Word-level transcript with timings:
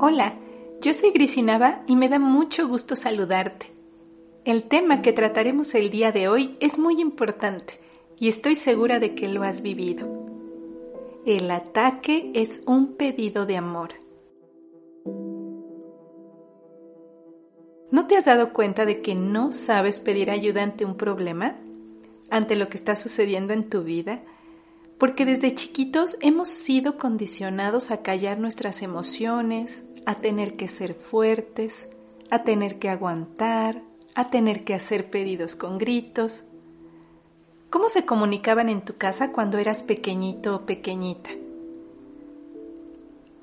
Hola, 0.00 0.36
yo 0.80 0.94
soy 0.94 1.10
Grisinaba 1.10 1.82
y 1.88 1.96
me 1.96 2.08
da 2.08 2.20
mucho 2.20 2.68
gusto 2.68 2.94
saludarte. 2.94 3.72
El 4.44 4.62
tema 4.68 5.02
que 5.02 5.12
trataremos 5.12 5.74
el 5.74 5.90
día 5.90 6.12
de 6.12 6.28
hoy 6.28 6.56
es 6.60 6.78
muy 6.78 7.00
importante 7.00 7.80
y 8.16 8.28
estoy 8.28 8.54
segura 8.54 9.00
de 9.00 9.16
que 9.16 9.26
lo 9.26 9.42
has 9.42 9.60
vivido. 9.60 10.06
El 11.26 11.50
ataque 11.50 12.30
es 12.32 12.62
un 12.64 12.94
pedido 12.94 13.44
de 13.44 13.56
amor. 13.56 13.88
¿No 17.90 18.06
te 18.06 18.16
has 18.16 18.26
dado 18.26 18.52
cuenta 18.52 18.86
de 18.86 19.02
que 19.02 19.16
no 19.16 19.50
sabes 19.50 19.98
pedir 19.98 20.30
ayuda 20.30 20.62
ante 20.62 20.84
un 20.84 20.96
problema? 20.96 21.56
¿Ante 22.30 22.54
lo 22.54 22.68
que 22.68 22.76
está 22.76 22.94
sucediendo 22.94 23.52
en 23.52 23.68
tu 23.68 23.82
vida? 23.82 24.22
Porque 24.98 25.24
desde 25.24 25.54
chiquitos 25.54 26.16
hemos 26.20 26.48
sido 26.48 26.98
condicionados 26.98 27.90
a 27.90 28.02
callar 28.02 28.38
nuestras 28.38 28.82
emociones, 28.82 29.84
a 30.06 30.16
tener 30.16 30.56
que 30.56 30.66
ser 30.66 30.94
fuertes, 30.94 31.88
a 32.30 32.42
tener 32.42 32.78
que 32.78 32.88
aguantar, 32.88 33.82
a 34.14 34.30
tener 34.30 34.64
que 34.64 34.74
hacer 34.74 35.10
pedidos 35.10 35.54
con 35.54 35.78
gritos. 35.78 36.42
¿Cómo 37.70 37.88
se 37.88 38.04
comunicaban 38.04 38.68
en 38.68 38.80
tu 38.80 38.96
casa 38.96 39.30
cuando 39.30 39.58
eras 39.58 39.82
pequeñito 39.82 40.56
o 40.56 40.60
pequeñita? 40.66 41.30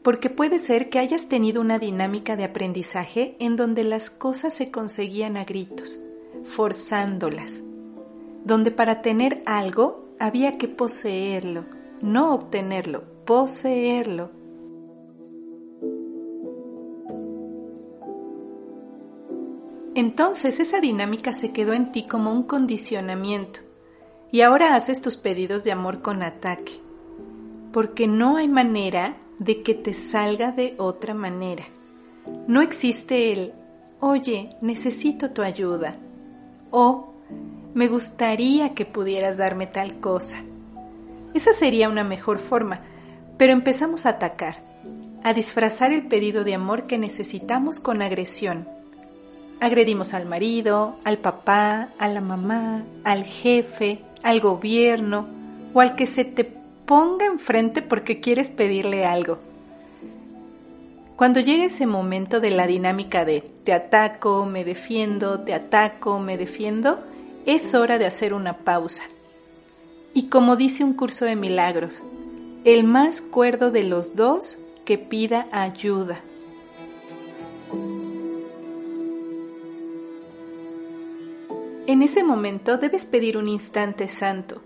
Porque 0.03 0.30
puede 0.30 0.59
ser 0.59 0.89
que 0.89 1.00
hayas 1.00 1.30
tenido 1.30 1.61
una 1.61 1.80
dinámica 1.80 2.36
de 2.36 2.44
aprendizaje 2.44 3.38
en 3.39 3.56
donde 3.56 3.83
las 3.83 4.09
cosas 4.09 4.53
se 4.53 4.70
conseguían 4.70 5.38
a 5.38 5.45
gritos, 5.45 6.00
forzándolas, 6.44 7.61
donde 8.44 8.72
para 8.72 9.02
tener 9.02 9.42
algo 9.45 10.05
había 10.19 10.58
que 10.58 10.67
poseerlo, 10.67 11.66
no 12.02 12.33
obtenerlo, 12.33 13.03
poseerlo. 13.25 14.30
Entonces 19.95 20.59
esa 20.59 20.81
dinámica 20.81 21.33
se 21.33 21.53
quedó 21.53 21.73
en 21.73 21.91
ti 21.91 22.03
como 22.03 22.31
un 22.31 22.43
condicionamiento 22.43 23.61
y 24.31 24.41
ahora 24.41 24.75
haces 24.75 25.02
tus 25.02 25.16
pedidos 25.16 25.63
de 25.63 25.71
amor 25.71 26.02
con 26.02 26.21
ataque, 26.21 26.73
porque 27.71 28.05
no 28.08 28.36
hay 28.36 28.49
manera 28.49 29.17
de 29.39 29.63
que 29.63 29.73
te 29.73 29.93
salga 29.93 30.52
de 30.52 30.75
otra 30.77 31.13
manera. 31.13 31.66
No 32.47 32.61
existe 32.61 33.31
el, 33.31 33.53
oye, 34.02 34.58
necesito 34.61 35.31
tu 35.31 35.41
ayuda 35.41 35.97
o 36.71 37.14
me 37.76 37.88
gustaría 37.88 38.73
que 38.73 38.86
pudieras 38.86 39.38
darme 39.38 39.68
tal 39.68 40.00
cosa. 40.00 40.38
Esa 41.36 41.54
sería 41.54 41.90
una 41.90 42.04
mejor 42.04 42.40
forma, 42.40 42.82
pero 43.38 43.54
empezamos 43.54 44.08
a 44.08 44.09
atacar, 44.09 44.64
a 45.23 45.34
disfrazar 45.34 45.94
el 45.94 46.08
pedido 46.08 46.44
de 46.44 46.56
amor 46.56 46.88
que 46.88 46.98
necesitamos 46.98 47.80
con 47.80 48.02
agresión 48.02 48.67
Agredimos 49.60 50.14
al 50.14 50.26
marido, 50.26 50.98
al 51.05 51.17
papá, 51.20 51.89
a 51.98 52.08
la 52.10 52.20
mamá, 52.20 52.83
al 53.04 53.23
jefe, 53.23 53.99
al 54.22 54.42
gobierno 54.42 55.28
o 55.73 55.80
al 55.80 55.95
que 55.95 56.08
se 56.08 56.26
te 56.26 56.44
ponga 56.44 57.26
enfrente 57.26 57.82
porque 57.82 58.20
quieres 58.20 58.49
pedirle 58.49 59.05
algo. 59.05 59.39
Cuando 61.16 61.39
llega 61.39 61.66
ese 61.66 61.88
momento 61.88 62.42
de 62.42 62.52
la 62.52 62.67
dinámica 62.67 63.23
de 63.23 63.42
te 63.64 63.72
ataco, 63.72 64.45
me 64.45 64.66
defiendo, 64.66 65.39
te 65.39 65.54
ataco, 65.54 66.20
me 66.20 66.38
defiendo, 66.38 66.99
es 67.45 67.76
hora 67.76 67.98
de 67.98 68.06
hacer 68.06 68.33
una 68.33 68.58
pausa. 68.58 69.04
Y 70.14 70.30
como 70.30 70.56
dice 70.56 70.83
un 70.83 70.94
curso 70.94 71.26
de 71.26 71.36
milagros, 71.36 72.02
el 72.64 72.83
más 72.83 73.22
cuerdo 73.22 73.72
de 73.72 73.83
los 73.83 74.16
dos 74.16 74.58
que 74.86 74.98
pida 74.98 75.48
ayuda. 75.52 76.22
En 81.88 82.02
ese 82.02 82.23
momento 82.23 82.78
debes 82.78 83.05
pedir 83.05 83.38
un 83.38 83.48
instante 83.48 84.08
santo, 84.08 84.61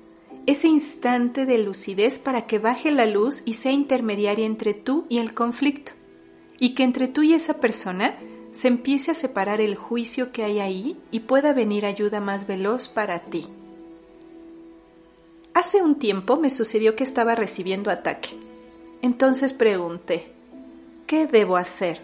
ese 0.45 0.69
instante 0.69 1.45
de 1.45 1.57
lucidez 1.57 2.17
para 2.17 2.45
que 2.45 2.59
baje 2.59 2.91
la 2.91 3.05
luz 3.05 3.41
y 3.43 3.53
sea 3.53 3.73
intermediaria 3.73 4.45
entre 4.45 4.73
tú 4.73 5.05
y 5.09 5.17
el 5.17 5.33
conflicto, 5.33 5.91
y 6.59 6.75
que 6.75 6.83
entre 6.83 7.09
tú 7.09 7.21
y 7.21 7.33
esa 7.33 7.55
persona 7.55 8.15
se 8.51 8.67
empiece 8.67 9.11
a 9.11 9.15
separar 9.15 9.61
el 9.61 9.75
juicio 9.75 10.31
que 10.31 10.43
hay 10.43 10.59
ahí 10.59 10.97
y 11.11 11.21
pueda 11.21 11.53
venir 11.53 11.85
ayuda 11.85 12.19
más 12.19 12.47
veloz 12.47 12.87
para 12.87 13.19
ti. 13.19 13.45
Hace 15.53 15.81
un 15.81 15.95
tiempo 15.95 16.37
me 16.37 16.49
sucedió 16.49 16.95
que 16.95 17.03
estaba 17.03 17.35
recibiendo 17.35 17.91
ataque. 17.91 18.29
Entonces 19.01 19.53
pregunté, 19.53 20.31
¿qué 21.05 21.27
debo 21.27 21.57
hacer? 21.57 22.01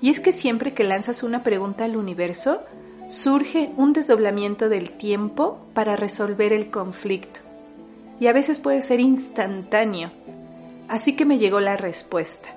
Y 0.00 0.10
es 0.10 0.20
que 0.20 0.32
siempre 0.32 0.72
que 0.72 0.84
lanzas 0.84 1.22
una 1.22 1.42
pregunta 1.42 1.84
al 1.84 1.96
universo, 1.96 2.62
surge 3.08 3.70
un 3.76 3.92
desdoblamiento 3.92 4.68
del 4.68 4.92
tiempo 4.92 5.58
para 5.74 5.96
resolver 5.96 6.52
el 6.52 6.70
conflicto. 6.70 7.40
Y 8.18 8.26
a 8.26 8.32
veces 8.32 8.58
puede 8.58 8.82
ser 8.82 9.00
instantáneo. 9.00 10.10
Así 10.88 11.16
que 11.16 11.24
me 11.24 11.38
llegó 11.38 11.60
la 11.60 11.76
respuesta. 11.76 12.48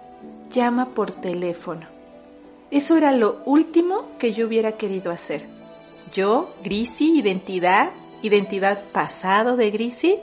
Llama 0.52 0.90
por 0.90 1.12
teléfono. 1.12 1.93
Eso 2.74 2.98
era 2.98 3.12
lo 3.12 3.40
último 3.46 4.08
que 4.18 4.34
yo 4.34 4.48
hubiera 4.48 4.72
querido 4.72 5.12
hacer. 5.12 5.46
Yo, 6.12 6.56
Grisi, 6.64 7.20
identidad, 7.20 7.92
identidad 8.24 8.82
pasado 8.92 9.56
de 9.58 9.70
Grisi. 9.70 10.18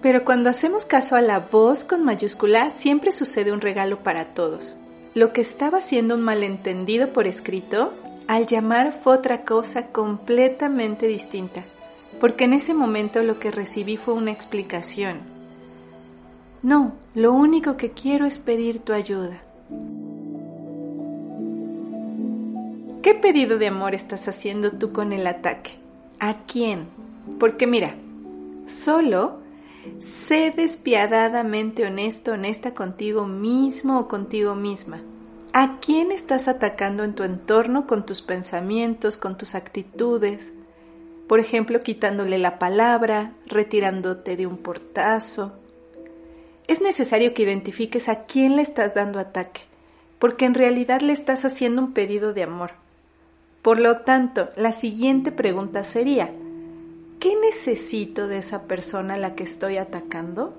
Pero 0.00 0.24
cuando 0.24 0.48
hacemos 0.48 0.86
caso 0.86 1.16
a 1.16 1.20
la 1.20 1.40
voz 1.40 1.84
con 1.84 2.02
mayúscula, 2.02 2.70
siempre 2.70 3.12
sucede 3.12 3.52
un 3.52 3.60
regalo 3.60 4.02
para 4.02 4.32
todos. 4.32 4.78
Lo 5.12 5.34
que 5.34 5.42
estaba 5.42 5.82
siendo 5.82 6.14
un 6.14 6.22
malentendido 6.22 7.12
por 7.12 7.26
escrito, 7.26 7.92
al 8.28 8.46
llamar 8.46 8.94
fue 8.94 9.16
otra 9.16 9.44
cosa 9.44 9.88
completamente 9.88 11.06
distinta, 11.08 11.62
porque 12.20 12.44
en 12.44 12.54
ese 12.54 12.72
momento 12.72 13.22
lo 13.22 13.38
que 13.38 13.50
recibí 13.50 13.98
fue 13.98 14.14
una 14.14 14.32
explicación. 14.32 15.35
No, 16.62 16.94
lo 17.14 17.32
único 17.32 17.76
que 17.76 17.92
quiero 17.92 18.26
es 18.26 18.38
pedir 18.38 18.80
tu 18.80 18.92
ayuda. 18.92 19.42
¿Qué 23.02 23.14
pedido 23.14 23.58
de 23.58 23.68
amor 23.68 23.94
estás 23.94 24.26
haciendo 24.28 24.72
tú 24.72 24.92
con 24.92 25.12
el 25.12 25.26
ataque? 25.26 25.78
¿A 26.18 26.44
quién? 26.46 26.88
Porque 27.38 27.66
mira, 27.66 27.94
solo 28.66 29.46
Sé 30.00 30.52
despiadadamente 30.54 31.84
honesto, 31.86 32.32
honesta 32.32 32.74
contigo 32.74 33.26
mismo 33.26 33.98
o 33.98 34.08
contigo 34.08 34.54
misma. 34.54 35.00
¿A 35.52 35.78
quién 35.80 36.12
estás 36.12 36.48
atacando 36.48 37.02
en 37.02 37.14
tu 37.14 37.22
entorno 37.22 37.86
con 37.86 38.04
tus 38.04 38.20
pensamientos, 38.20 39.16
con 39.16 39.38
tus 39.38 39.54
actitudes? 39.54 40.52
Por 41.26 41.40
ejemplo, 41.40 41.80
quitándole 41.80 42.38
la 42.38 42.58
palabra, 42.58 43.32
retirándote 43.46 44.36
de 44.36 44.46
un 44.46 44.58
portazo. 44.58 45.52
Es 46.68 46.80
necesario 46.80 47.34
que 47.34 47.42
identifiques 47.42 48.08
a 48.08 48.24
quién 48.24 48.56
le 48.56 48.62
estás 48.62 48.94
dando 48.94 49.18
ataque, 49.18 49.62
porque 50.18 50.44
en 50.44 50.54
realidad 50.54 51.00
le 51.00 51.12
estás 51.12 51.44
haciendo 51.44 51.82
un 51.82 51.92
pedido 51.92 52.32
de 52.32 52.42
amor. 52.42 52.72
Por 53.62 53.78
lo 53.78 53.98
tanto, 53.98 54.50
la 54.56 54.72
siguiente 54.72 55.32
pregunta 55.32 55.84
sería, 55.84 56.30
¿Qué 57.18 57.34
necesito 57.34 58.28
de 58.28 58.38
esa 58.38 58.64
persona 58.64 59.14
a 59.14 59.18
la 59.18 59.34
que 59.34 59.42
estoy 59.42 59.78
atacando? 59.78 60.54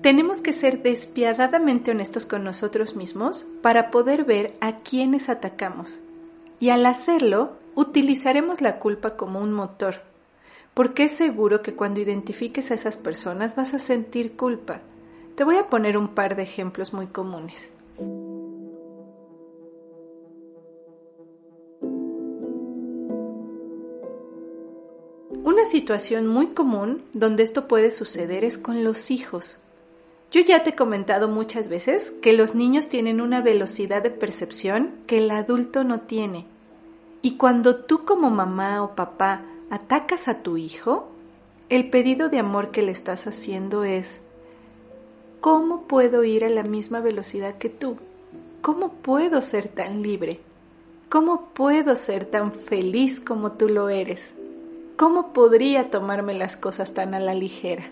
Tenemos 0.00 0.42
que 0.42 0.52
ser 0.52 0.82
despiadadamente 0.82 1.90
honestos 1.90 2.24
con 2.24 2.44
nosotros 2.44 2.96
mismos 2.96 3.46
para 3.62 3.90
poder 3.90 4.24
ver 4.24 4.54
a 4.60 4.80
quiénes 4.80 5.28
atacamos. 5.28 6.00
Y 6.60 6.70
al 6.70 6.84
hacerlo, 6.86 7.52
utilizaremos 7.74 8.60
la 8.60 8.78
culpa 8.78 9.16
como 9.16 9.40
un 9.40 9.52
motor, 9.52 10.02
porque 10.74 11.04
es 11.04 11.12
seguro 11.12 11.62
que 11.62 11.74
cuando 11.74 12.00
identifiques 12.00 12.70
a 12.70 12.74
esas 12.74 12.96
personas 12.96 13.56
vas 13.56 13.74
a 13.74 13.78
sentir 13.78 14.36
culpa. 14.36 14.80
Te 15.36 15.44
voy 15.44 15.56
a 15.56 15.68
poner 15.68 15.96
un 15.96 16.14
par 16.14 16.36
de 16.36 16.42
ejemplos 16.44 16.92
muy 16.92 17.06
comunes. 17.06 17.70
Una 25.44 25.66
situación 25.66 26.26
muy 26.26 26.48
común 26.48 27.02
donde 27.12 27.42
esto 27.42 27.68
puede 27.68 27.90
suceder 27.90 28.44
es 28.44 28.58
con 28.58 28.84
los 28.84 29.10
hijos. 29.10 29.58
Yo 30.30 30.40
ya 30.40 30.64
te 30.64 30.70
he 30.70 30.74
comentado 30.74 31.28
muchas 31.28 31.68
veces 31.68 32.12
que 32.22 32.32
los 32.32 32.54
niños 32.54 32.88
tienen 32.88 33.20
una 33.20 33.40
velocidad 33.40 34.02
de 34.02 34.10
percepción 34.10 34.94
que 35.06 35.18
el 35.18 35.30
adulto 35.30 35.84
no 35.84 36.00
tiene. 36.00 36.46
Y 37.24 37.38
cuando 37.38 37.76
tú 37.76 38.04
como 38.04 38.28
mamá 38.28 38.82
o 38.82 38.94
papá 38.94 39.40
atacas 39.70 40.28
a 40.28 40.42
tu 40.42 40.58
hijo, 40.58 41.08
el 41.70 41.88
pedido 41.88 42.28
de 42.28 42.38
amor 42.38 42.70
que 42.70 42.82
le 42.82 42.92
estás 42.92 43.26
haciendo 43.26 43.82
es, 43.82 44.20
¿cómo 45.40 45.84
puedo 45.84 46.22
ir 46.24 46.44
a 46.44 46.50
la 46.50 46.64
misma 46.64 47.00
velocidad 47.00 47.54
que 47.54 47.70
tú? 47.70 47.96
¿Cómo 48.60 48.92
puedo 48.92 49.40
ser 49.40 49.68
tan 49.68 50.02
libre? 50.02 50.40
¿Cómo 51.08 51.48
puedo 51.54 51.96
ser 51.96 52.26
tan 52.26 52.52
feliz 52.52 53.20
como 53.20 53.52
tú 53.52 53.70
lo 53.70 53.88
eres? 53.88 54.34
¿Cómo 54.98 55.32
podría 55.32 55.90
tomarme 55.90 56.34
las 56.34 56.58
cosas 56.58 56.92
tan 56.92 57.14
a 57.14 57.20
la 57.20 57.32
ligera? 57.32 57.86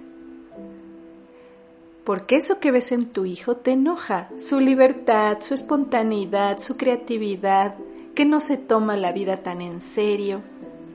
Porque 2.05 2.37
eso 2.37 2.61
que 2.61 2.71
ves 2.71 2.93
en 2.93 3.07
tu 3.07 3.25
hijo 3.25 3.57
te 3.57 3.71
enoja, 3.71 4.29
su 4.37 4.61
libertad, 4.61 5.39
su 5.41 5.55
espontaneidad, 5.55 6.59
su 6.59 6.77
creatividad, 6.77 7.77
que 8.15 8.25
no 8.25 8.41
se 8.41 8.57
toma 8.57 8.97
la 8.97 9.13
vida 9.13 9.39
tan 9.39 9.61
en 9.61 9.81
serio. 9.81 10.43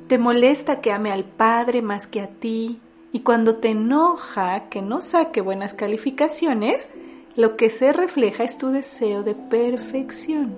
Te 0.08 0.18
molesta 0.18 0.81
que 0.81 0.92
ame 0.92 1.12
al 1.12 1.25
padre 1.25 1.81
más 1.81 2.08
que 2.08 2.22
a 2.22 2.28
ti. 2.28 2.80
Y 3.12 3.22
cuando 3.22 3.56
te 3.56 3.69
enoja 3.69 4.69
que 4.69 4.81
no 4.81 5.02
saque 5.02 5.42
buenas 5.42 5.74
calificaciones, 5.74 6.90
lo 7.36 7.56
que 7.56 7.69
se 7.69 7.94
refleja 7.94 8.44
es 8.44 8.58
tu 8.58 8.69
deseo 8.69 9.24
de 9.24 9.36
perfección. 9.36 10.56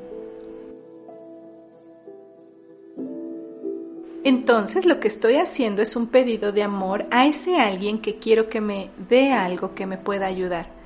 Entonces 4.24 4.86
lo 4.86 5.00
que 5.00 5.08
estoy 5.08 5.36
haciendo 5.36 5.82
es 5.82 5.96
un 5.96 6.08
pedido 6.08 6.52
de 6.52 6.64
amor 6.64 7.06
a 7.10 7.26
ese 7.26 7.58
alguien 7.58 8.00
que 8.00 8.18
quiero 8.18 8.50
que 8.50 8.62
me 8.62 8.90
dé 9.10 9.32
algo 9.32 9.74
que 9.74 9.86
me 9.86 9.98
pueda 9.98 10.28
ayudar. 10.28 10.79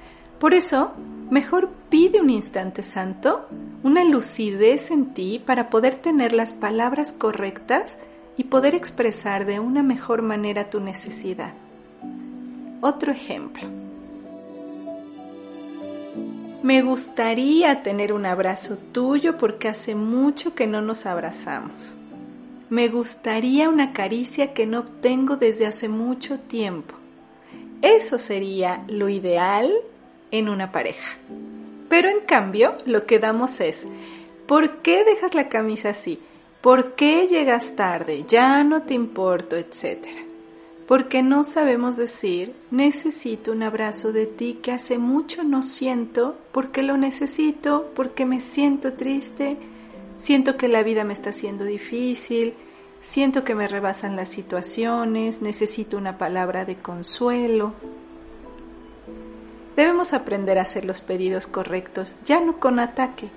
Por 0.44 0.54
eso, 0.54 0.92
mejor 1.30 1.70
pide 1.88 2.20
un 2.20 2.30
instante 2.30 2.84
santo, 2.84 3.48
una 3.82 4.04
lucidez 4.04 4.92
en 4.92 5.14
ti 5.14 5.40
para 5.40 5.70
poder 5.70 5.96
tener 5.96 6.34
las 6.34 6.54
palabras 6.54 7.14
correctas 7.14 7.98
y 8.36 8.44
poder 8.44 8.76
expresar 8.76 9.46
de 9.46 9.62
una 9.62 9.84
mejor 9.84 10.22
manera 10.22 10.70
tu 10.70 10.82
necesidad. 10.82 11.54
Otro 12.82 13.14
ejemplo. 13.14 13.70
Me 16.62 16.82
gustaría 16.82 17.82
tener 17.82 18.12
un 18.12 18.26
abrazo 18.26 18.78
tuyo 18.92 19.38
porque 19.38 19.70
hace 19.70 19.96
mucho 19.96 20.54
que 20.56 20.68
no 20.68 20.82
nos 20.82 21.06
abrazamos. 21.06 21.94
Me 22.70 22.90
gustaría 22.90 23.70
una 23.70 23.94
caricia 23.94 24.54
que 24.54 24.66
no 24.66 24.80
obtengo 24.80 25.38
desde 25.38 25.68
hace 25.68 25.88
mucho 25.88 26.38
tiempo. 26.38 26.96
Eso 27.82 28.20
sería 28.20 28.84
lo 28.90 29.08
ideal 29.08 29.72
en 30.34 30.50
una 30.50 30.72
pareja. 30.72 31.16
Pero 31.88 32.10
en 32.10 32.22
cambio, 32.22 32.76
lo 32.86 33.06
que 33.06 33.20
damos 33.20 33.62
es, 33.62 33.86
¿por 34.48 34.82
qué 34.82 35.04
dejas 35.04 35.36
la 35.36 35.48
camisa 35.48 35.92
así? 35.92 36.20
¿Por 36.60 36.96
qué 36.96 37.28
llegas 37.28 37.76
tarde? 37.76 38.26
Ya 38.28 38.64
no 38.64 38.82
te 38.82 38.96
importo, 38.96 39.56
etcétera. 39.56 40.22
Porque 40.88 41.22
no 41.22 41.44
sabemos 41.44 41.98
decir, 41.98 42.56
necesito 42.72 43.52
un 43.52 43.62
abrazo 43.62 44.12
de 44.12 44.26
ti 44.26 44.60
que 44.62 44.72
hace 44.72 44.98
mucho 44.98 45.44
no 45.44 45.62
siento, 45.62 46.36
porque 46.52 46.82
lo 46.82 46.98
necesito, 46.98 47.92
porque 47.94 48.26
me 48.26 48.42
siento 48.42 48.94
triste, 48.94 49.58
siento 50.18 50.58
que 50.58 50.68
la 50.68 50.82
vida 50.82 51.04
me 51.04 51.14
está 51.14 51.30
haciendo 51.30 51.64
difícil, 51.64 52.56
siento 53.02 53.44
que 53.44 53.54
me 53.54 53.68
rebasan 53.68 54.16
las 54.16 54.30
situaciones, 54.30 55.44
necesito 55.44 55.96
una 55.96 56.18
palabra 56.18 56.66
de 56.66 56.76
consuelo. 56.76 57.74
Debemos 59.76 60.14
aprender 60.14 60.60
a 60.60 60.64
hacer 60.64 60.86
los 60.86 61.02
pedidos 61.02 61.48
correctos, 61.48 62.16
ya 62.26 62.42
no 62.42 62.60
con 62.60 62.80
ataque, 62.80 63.30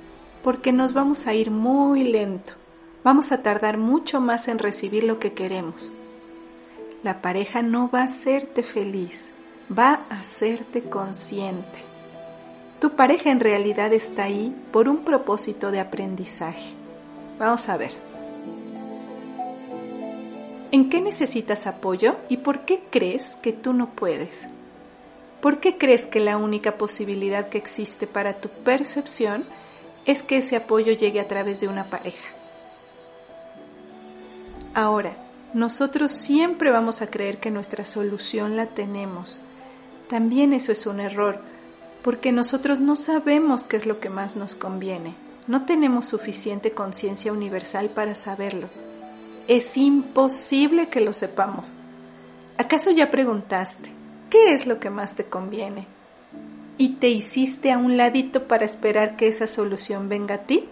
porque 0.43 0.73
nos 0.73 0.93
vamos 0.93 1.27
a 1.27 1.35
ir 1.35 1.50
muy 1.50 2.05
lento, 2.05 2.53
vamos 3.03 3.33
a 3.33 3.43
tardar 3.43 3.79
mucho 3.79 4.21
más 4.21 4.47
en 4.49 4.59
recibir 4.59 5.05
lo 5.05 5.19
que 5.19 5.33
queremos. 5.33 5.91
La 7.03 7.23
pareja 7.23 7.62
no 7.62 7.91
va 7.91 8.00
a 8.00 8.05
hacerte 8.05 8.62
feliz, 8.62 9.27
va 9.77 10.05
a 10.11 10.21
hacerte 10.21 10.83
consciente. 10.83 11.79
Tu 12.81 12.91
pareja 12.91 13.31
en 13.31 13.41
realidad 13.41 13.93
está 13.94 14.25
ahí 14.25 14.55
por 14.73 14.88
un 14.88 14.99
propósito 14.99 15.71
de 15.71 15.81
aprendizaje. 15.81 16.75
Vamos 17.38 17.69
a 17.71 17.79
ver. 17.79 17.93
¿En 20.71 20.91
qué 20.91 21.00
necesitas 21.00 21.67
apoyo 21.67 22.17
y 22.29 22.38
por 22.38 22.67
qué 22.67 22.83
crees 22.91 23.37
que 23.41 23.53
tú 23.53 23.73
no 23.73 23.91
puedes? 23.91 24.47
¿Por 25.41 25.61
qué 25.61 25.77
crees 25.77 26.06
que 26.06 26.21
la 26.21 26.38
única 26.38 26.79
posibilidad 26.79 27.49
que 27.49 27.59
existe 27.59 28.06
para 28.06 28.41
tu 28.41 28.49
percepción 28.49 29.44
es 30.06 30.23
que 30.23 30.38
ese 30.38 30.56
apoyo 30.56 30.93
llegue 30.93 31.21
a 31.21 31.29
través 31.29 31.61
de 31.61 31.69
una 31.69 31.85
pareja? 31.85 32.29
Ahora, 34.75 35.17
nosotros 35.53 36.12
siempre 36.12 36.71
vamos 36.71 37.03
a 37.03 37.09
creer 37.09 37.38
que 37.38 37.50
nuestra 37.50 37.87
solución 37.87 38.56
la 38.56 38.67
tenemos. 38.67 39.41
También 40.09 40.53
eso 40.53 40.73
es 40.73 40.87
un 40.87 41.00
error, 41.00 41.41
porque 42.03 42.33
nosotros 42.33 42.81
no 42.81 42.97
sabemos 42.97 43.65
qué 43.65 43.77
es 43.77 43.87
lo 43.87 44.00
que 44.00 44.11
más 44.11 44.37
nos 44.37 44.55
conviene. 44.55 45.15
No 45.47 45.65
tenemos 45.65 46.06
suficiente 46.06 46.73
conciencia 46.73 47.33
universal 47.33 47.91
para 47.91 48.15
saberlo. 48.15 48.69
Es 49.49 49.77
imposible 49.77 50.88
que 50.88 51.00
lo 51.00 51.12
sepamos. 51.12 51.73
¿Acaso 52.59 52.91
ya 52.91 53.11
preguntaste 53.11 53.95
qué 54.31 54.52
es 54.52 54.67
lo 54.67 54.81
que 54.81 54.90
más 54.90 55.14
te 55.14 55.25
conviene? 55.25 55.87
¿Y 56.78 56.94
te 56.94 57.08
hiciste 57.08 57.73
a 57.73 57.78
un 57.78 57.96
ladito 57.96 58.49
para 58.49 58.64
esperar 58.64 59.17
que 59.17 59.28
esa 59.28 59.46
solución 59.46 60.08
venga 60.08 60.37
a 60.37 60.43
ti? 60.43 60.69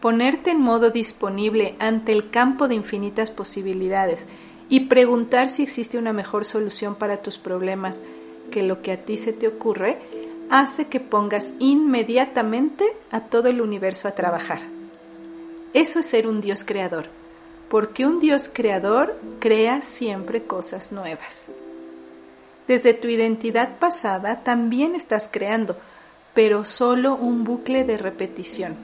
Ponerte 0.00 0.52
en 0.52 0.60
modo 0.60 0.90
disponible 0.90 1.74
ante 1.80 2.12
el 2.12 2.30
campo 2.30 2.68
de 2.68 2.76
infinitas 2.76 3.30
posibilidades 3.32 4.26
y 4.68 4.80
preguntar 4.80 5.48
si 5.48 5.62
existe 5.62 5.98
una 5.98 6.12
mejor 6.12 6.44
solución 6.44 6.94
para 6.94 7.16
tus 7.16 7.38
problemas 7.38 8.00
que 8.50 8.62
lo 8.62 8.80
que 8.80 8.92
a 8.92 9.04
ti 9.04 9.16
se 9.16 9.32
te 9.32 9.48
ocurre 9.48 9.98
hace 10.50 10.86
que 10.86 11.00
pongas 11.00 11.52
inmediatamente 11.58 12.84
a 13.10 13.22
todo 13.22 13.48
el 13.48 13.60
universo 13.60 14.08
a 14.08 14.12
trabajar. 14.12 14.60
Eso 15.74 16.00
es 16.00 16.06
ser 16.06 16.26
un 16.26 16.40
Dios 16.40 16.64
creador, 16.64 17.06
porque 17.68 18.06
un 18.06 18.20
Dios 18.20 18.48
creador 18.52 19.18
crea 19.40 19.82
siempre 19.82 20.44
cosas 20.44 20.92
nuevas. 20.92 21.46
Desde 22.68 22.92
tu 22.94 23.08
identidad 23.08 23.78
pasada 23.78 24.44
también 24.44 24.94
estás 24.94 25.28
creando, 25.32 25.76
pero 26.34 26.66
solo 26.66 27.16
un 27.16 27.42
bucle 27.42 27.84
de 27.84 27.96
repetición. 27.96 28.76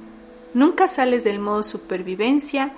Nunca 0.55 0.89
sales 0.89 1.23
del 1.23 1.39
modo 1.39 1.63
supervivencia, 1.63 2.73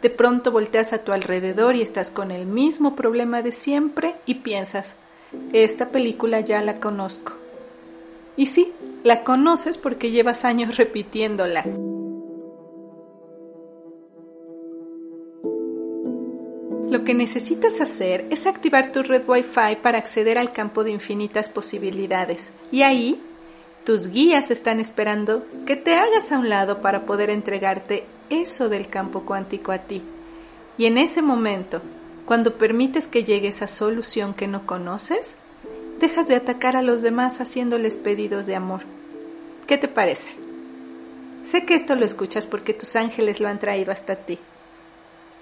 de 0.00 0.10
pronto 0.10 0.52
volteas 0.52 0.92
a 0.92 1.04
tu 1.04 1.12
alrededor 1.12 1.76
y 1.76 1.82
estás 1.82 2.10
con 2.10 2.30
el 2.30 2.46
mismo 2.46 2.94
problema 2.94 3.42
de 3.42 3.52
siempre 3.52 4.14
y 4.24 4.36
piensas, 4.36 4.94
esta 5.52 5.88
película 5.90 6.40
ya 6.40 6.62
la 6.62 6.78
conozco. 6.78 7.32
Y 8.36 8.46
sí, 8.46 8.72
la 9.02 9.24
conoces 9.24 9.78
porque 9.78 10.10
llevas 10.10 10.44
años 10.44 10.76
repitiéndola. 10.76 11.64
Lo 16.92 17.04
que 17.04 17.14
necesitas 17.14 17.80
hacer 17.80 18.26
es 18.28 18.46
activar 18.46 18.92
tu 18.92 19.02
red 19.02 19.22
Wi-Fi 19.26 19.76
para 19.82 19.96
acceder 19.96 20.36
al 20.36 20.52
campo 20.52 20.84
de 20.84 20.90
infinitas 20.90 21.48
posibilidades. 21.48 22.52
Y 22.70 22.82
ahí, 22.82 23.18
tus 23.84 24.08
guías 24.08 24.50
están 24.50 24.78
esperando 24.78 25.46
que 25.64 25.76
te 25.76 25.94
hagas 25.94 26.30
a 26.30 26.38
un 26.38 26.50
lado 26.50 26.82
para 26.82 27.06
poder 27.06 27.30
entregarte 27.30 28.04
eso 28.28 28.68
del 28.68 28.88
campo 28.88 29.22
cuántico 29.22 29.72
a 29.72 29.78
ti. 29.78 30.02
Y 30.76 30.84
en 30.84 30.98
ese 30.98 31.22
momento, 31.22 31.80
cuando 32.26 32.58
permites 32.58 33.08
que 33.08 33.24
llegue 33.24 33.48
esa 33.48 33.68
solución 33.68 34.34
que 34.34 34.46
no 34.46 34.66
conoces, 34.66 35.34
dejas 35.98 36.28
de 36.28 36.36
atacar 36.36 36.76
a 36.76 36.82
los 36.82 37.00
demás 37.00 37.40
haciéndoles 37.40 37.96
pedidos 37.96 38.44
de 38.44 38.56
amor. 38.56 38.82
¿Qué 39.66 39.78
te 39.78 39.88
parece? 39.88 40.32
Sé 41.42 41.64
que 41.64 41.74
esto 41.74 41.94
lo 41.94 42.04
escuchas 42.04 42.46
porque 42.46 42.74
tus 42.74 42.96
ángeles 42.96 43.40
lo 43.40 43.48
han 43.48 43.60
traído 43.60 43.92
hasta 43.92 44.14
ti. 44.14 44.38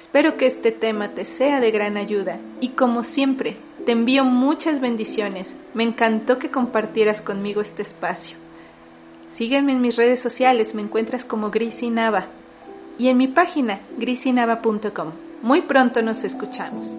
Espero 0.00 0.38
que 0.38 0.46
este 0.46 0.72
tema 0.72 1.10
te 1.10 1.26
sea 1.26 1.60
de 1.60 1.70
gran 1.70 1.98
ayuda 1.98 2.38
y 2.58 2.70
como 2.70 3.04
siempre, 3.04 3.58
te 3.84 3.92
envío 3.92 4.24
muchas 4.24 4.80
bendiciones. 4.80 5.56
Me 5.74 5.82
encantó 5.82 6.38
que 6.38 6.50
compartieras 6.50 7.20
conmigo 7.20 7.60
este 7.60 7.82
espacio. 7.82 8.38
Sígueme 9.28 9.72
en 9.72 9.82
mis 9.82 9.96
redes 9.96 10.18
sociales, 10.18 10.74
me 10.74 10.80
encuentras 10.80 11.26
como 11.26 11.50
Grisinava 11.50 12.28
y 12.98 13.08
en 13.08 13.18
mi 13.18 13.28
página 13.28 13.80
grisinava.com. 13.98 15.12
Muy 15.42 15.60
pronto 15.60 16.00
nos 16.00 16.24
escuchamos. 16.24 16.96